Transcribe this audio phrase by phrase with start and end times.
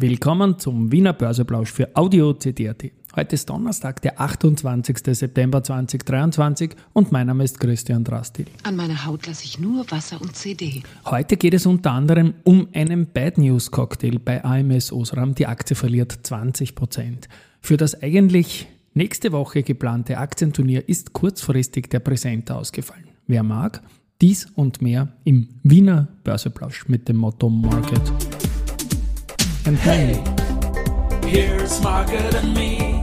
[0.00, 2.84] Willkommen zum Wiener Börseplausch für Audio CD.at.
[3.16, 4.96] Heute ist Donnerstag, der 28.
[5.04, 8.46] September 2023 und mein Name ist Christian Drastil.
[8.62, 10.84] An meiner Haut lasse ich nur Wasser und CD.
[11.04, 15.34] Heute geht es unter anderem um einen Bad News Cocktail bei AMS Osram.
[15.34, 17.24] Die Aktie verliert 20%.
[17.60, 23.08] Für das eigentlich nächste Woche geplante Aktienturnier ist kurzfristig der Präsenter ausgefallen.
[23.26, 23.82] Wer mag,
[24.20, 28.27] dies und mehr im Wiener Börseplausch mit dem Motto Market
[29.68, 30.22] and Hey,
[31.26, 33.02] here's Margaret and me,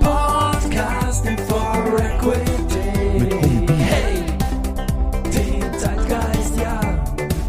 [0.00, 3.18] podcasting for equity.
[3.18, 3.32] Mit
[3.70, 4.22] hey,
[5.32, 6.80] die Zeitgeist, ja,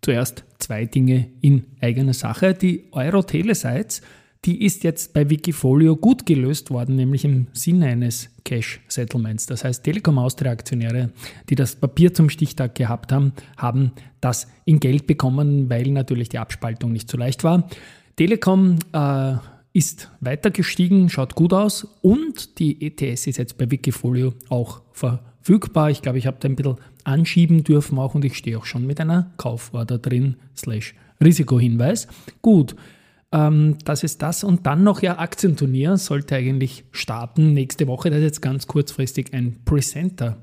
[0.00, 2.54] Zuerst zwei Dinge in eigener Sache.
[2.54, 4.02] Die Euro-Telesites
[4.44, 9.46] die ist jetzt bei Wikifolio gut gelöst worden, nämlich im Sinne eines Cash-Settlements.
[9.46, 11.10] Das heißt, Telekom Austria-Aktionäre,
[11.50, 16.38] die das Papier zum Stichtag gehabt haben, haben das in Geld bekommen, weil natürlich die
[16.38, 17.68] Abspaltung nicht so leicht war.
[18.16, 19.34] Telekom äh,
[19.78, 25.88] ist weiter gestiegen, schaut gut aus und die ETS ist jetzt bei Wikifolio auch verfügbar.
[25.90, 28.88] Ich glaube, ich habe da ein bisschen anschieben dürfen auch und ich stehe auch schon
[28.88, 32.08] mit einer Kauforder drin, slash Risikohinweis.
[32.42, 32.74] Gut,
[33.30, 34.42] ähm, das ist das.
[34.42, 38.10] Und dann noch ja Aktienturnier sollte eigentlich starten nächste Woche.
[38.10, 40.38] Da ist jetzt ganz kurzfristig ein Presenter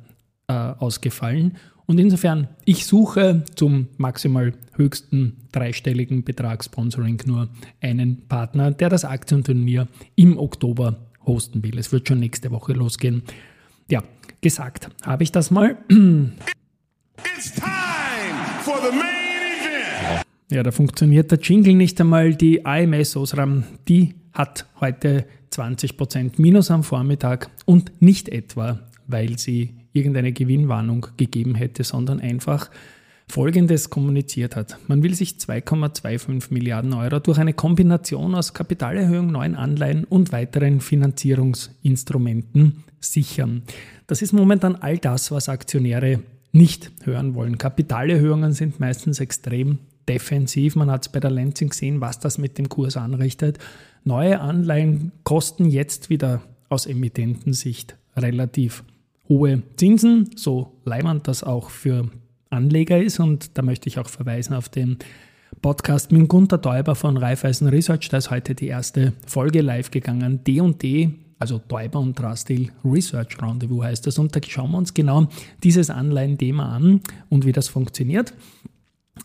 [0.48, 1.58] äh, ausgefallen.
[1.88, 7.50] Und insofern, ich suche zum maximal höchsten dreistelligen Betrag Sponsoring nur
[7.82, 11.78] einen Partner, der das Aktienturnier im Oktober hosten will.
[11.78, 13.24] Es wird schon nächste Woche losgehen.
[13.90, 14.04] Ja,
[14.42, 15.78] gesagt, habe ich das mal.
[17.38, 17.66] It's time
[18.64, 19.16] for the main
[20.52, 22.36] ja, da funktioniert der Jingle nicht einmal.
[22.36, 29.74] Die AMS Osram, die hat heute 20% Minus am Vormittag und nicht etwa, weil sie
[29.96, 32.70] irgendeine Gewinnwarnung gegeben hätte, sondern einfach
[33.28, 34.78] Folgendes kommuniziert hat.
[34.88, 40.80] Man will sich 2,25 Milliarden Euro durch eine Kombination aus Kapitalerhöhung, neuen Anleihen und weiteren
[40.80, 43.64] Finanzierungsinstrumenten sichern.
[44.06, 46.20] Das ist momentan all das, was Aktionäre
[46.52, 47.58] nicht hören wollen.
[47.58, 50.76] Kapitalerhöhungen sind meistens extrem defensiv.
[50.76, 53.58] Man hat es bei der Lansing gesehen, was das mit dem Kurs anrichtet.
[54.04, 58.84] Neue Anleihen kosten jetzt wieder aus Emittentensicht relativ
[59.30, 62.10] hohe Zinsen, so leimend das auch für
[62.50, 63.20] Anleger ist.
[63.20, 64.98] Und da möchte ich auch verweisen auf den
[65.62, 68.10] Podcast mit Gunter Däuber von Raiffeisen Research.
[68.10, 70.44] Da ist heute die erste Folge live gegangen.
[70.44, 71.10] D&D,
[71.40, 74.20] also Däuber und Drastil Research Rendezvous heißt das.
[74.20, 75.28] Und da schauen wir uns genau
[75.64, 78.34] dieses Anleihen-Thema an und wie das funktioniert.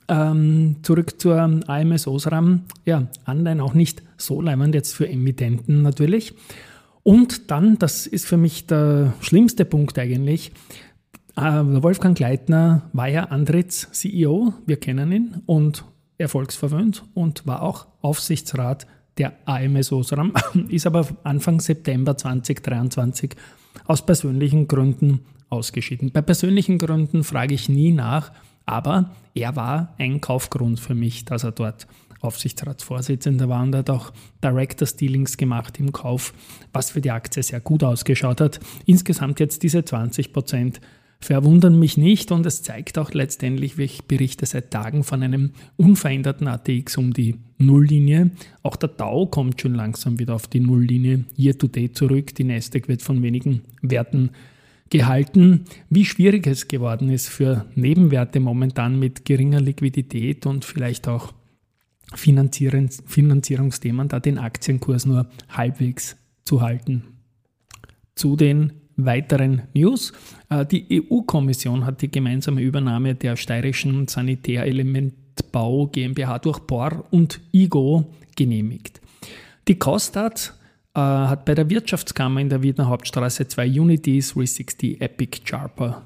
[0.08, 2.62] Ähm, zurück zur AMS Osram.
[2.84, 6.34] Ja, Anleihen auch nicht so leimend jetzt für Emittenten natürlich.
[7.02, 10.52] Und dann, das ist für mich der schlimmste Punkt eigentlich,
[11.36, 15.84] äh, Wolfgang Gleitner war ja Andritz CEO, wir kennen ihn, und
[16.18, 18.86] erfolgsverwöhnt und war auch Aufsichtsrat
[19.18, 20.34] der AMS Osram,
[20.68, 23.34] ist aber Anfang September 2023
[23.86, 26.12] aus persönlichen Gründen ausgeschieden.
[26.12, 28.32] Bei persönlichen Gründen frage ich nie nach,
[28.66, 31.86] aber er war ein Kaufgrund für mich, dass er dort
[32.20, 36.34] Aufsichtsratsvorsitzender war und hat auch Director Dealings gemacht im Kauf,
[36.72, 38.60] was für die Aktie sehr gut ausgeschaut hat.
[38.86, 40.80] Insgesamt jetzt diese 20 Prozent
[41.20, 45.50] verwundern mich nicht und es zeigt auch letztendlich, wie ich berichte seit Tagen von einem
[45.76, 48.30] unveränderten ATX um die Nulllinie.
[48.62, 52.34] Auch der Dow kommt schon langsam wieder auf die Nulllinie year to date zurück.
[52.34, 54.30] Die Nasdaq wird von wenigen Werten
[54.88, 61.32] gehalten, wie schwierig es geworden ist für Nebenwerte momentan mit geringer Liquidität und vielleicht auch
[62.14, 67.04] Finanzierungsthemen, da den Aktienkurs nur halbwegs zu halten.
[68.14, 70.12] Zu den weiteren News.
[70.48, 78.12] Äh, die EU-Kommission hat die gemeinsame Übernahme der steirischen Sanitärelementbau GmbH durch BOR und IGO
[78.36, 79.00] genehmigt.
[79.68, 80.54] Die Kostat
[80.94, 86.02] äh, hat bei der Wirtschaftskammer in der Wiener Hauptstraße zwei Unity 360 Epic Charger,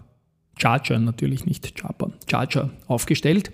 [0.56, 3.50] Charger natürlich nicht Charger, Charger aufgestellt.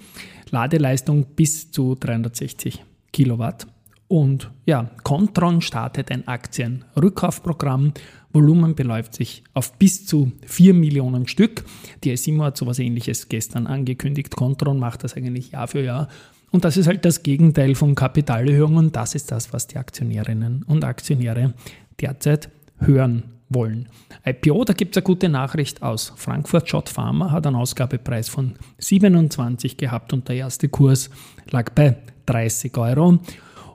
[0.51, 3.67] Ladeleistung bis zu 360 Kilowatt.
[4.09, 7.93] Und ja, Contron startet ein Aktienrückkaufprogramm.
[8.33, 11.65] Volumen beläuft sich auf bis zu 4 Millionen Stück.
[12.03, 14.35] Die SIMO hat sowas ähnliches gestern angekündigt.
[14.35, 16.09] Contron macht das eigentlich Jahr für Jahr.
[16.51, 18.91] Und das ist halt das Gegenteil von Kapitalerhöhungen.
[18.91, 21.55] Das ist das, was die Aktionärinnen und Aktionäre
[22.01, 23.89] derzeit hören wollen.
[24.25, 26.69] IPO, da gibt es eine gute Nachricht aus Frankfurt.
[26.69, 31.11] Schott Pharma hat einen Ausgabepreis von 27 gehabt und der erste Kurs
[31.51, 33.19] lag bei 30 Euro.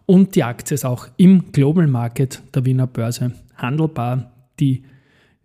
[0.05, 4.31] Und die Aktie ist auch im Global Market der Wiener Börse handelbar.
[4.59, 4.83] Die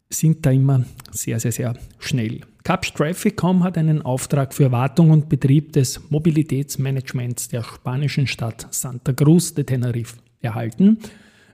[0.08, 2.40] sind da immer sehr, sehr, sehr schnell.
[2.62, 9.12] Capsch Traffic.com hat einen Auftrag für Wartung und Betrieb des Mobilitätsmanagements der spanischen Stadt Santa
[9.12, 10.98] Cruz de Tenerife erhalten.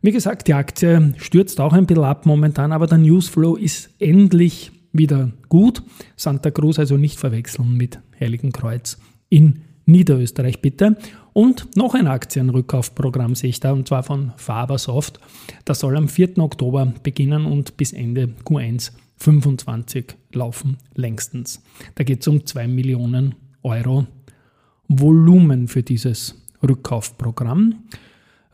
[0.02, 4.72] Wie gesagt, die Aktie stürzt auch ein bisschen ab momentan, aber der Newsflow ist endlich
[4.92, 5.82] wieder gut.
[6.16, 8.98] Santa Cruz also nicht verwechseln mit Heiligenkreuz
[9.28, 10.96] in Niederösterreich bitte.
[11.32, 15.20] Und noch ein Aktienrückkaufprogramm sehe ich da, und zwar von Fabersoft.
[15.64, 16.38] Das soll am 4.
[16.38, 21.62] Oktober beginnen und bis Ende Q1 25 laufen längstens.
[21.94, 24.06] Da geht es um 2 Millionen Euro
[24.88, 27.84] Volumen für dieses Rückkaufprogramm.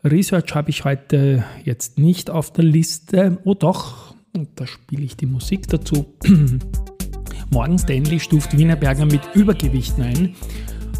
[0.03, 3.37] Research habe ich heute jetzt nicht auf der Liste.
[3.45, 4.15] Oh doch,
[4.55, 6.13] da spiele ich die Musik dazu.
[7.51, 10.35] Morgen Stanley stuft Wienerberger mit Übergewichten ein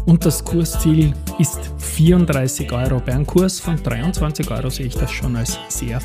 [0.06, 3.00] und das Kursziel ist 34 Euro.
[3.04, 6.00] Bei einem Kurs von 23 Euro sehe ich das schon als sehr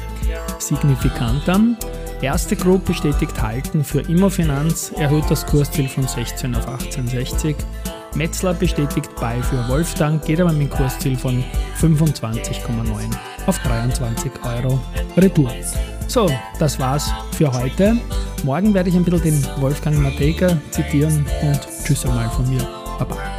[0.58, 1.78] signifikant an.
[2.22, 7.56] Erste Group bestätigt Halten für Immofinanz, erhöht das Kursziel von 16 auf 18,60.
[8.16, 11.44] Metzler bestätigt bei für Wolfgang, geht aber mit dem Kursziel von
[11.80, 12.66] 25,9
[13.46, 14.80] auf 23 Euro
[15.18, 15.52] Retour.
[16.08, 16.30] So,
[16.60, 17.98] das war's für heute.
[18.44, 22.68] Morgen werde ich ein bisschen den Wolfgang Matejka zitieren und tschüss einmal von mir.
[22.98, 23.39] Baba.